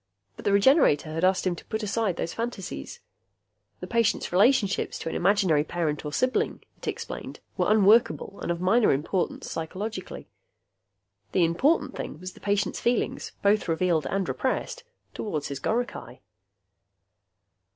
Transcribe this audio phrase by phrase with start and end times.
[0.35, 3.01] But the Regenerator had asked him to put aside those fantasies.
[3.81, 8.59] The patient's relationships to an imaginary parent or sibling, it explained, were unworkable and of
[8.59, 10.27] minor importance psychologically.
[11.33, 14.83] The important thing was the patient's feelings both revealed and repressed
[15.13, 16.21] toward his goricae.